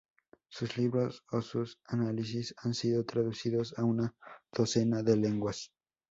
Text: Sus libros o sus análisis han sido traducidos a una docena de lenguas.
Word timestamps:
Sus 0.49 0.79
libros 0.79 1.23
o 1.29 1.43
sus 1.43 1.79
análisis 1.85 2.55
han 2.57 2.73
sido 2.73 3.05
traducidos 3.05 3.77
a 3.77 3.83
una 3.83 4.15
docena 4.51 5.03
de 5.03 5.15
lenguas. 5.15 5.71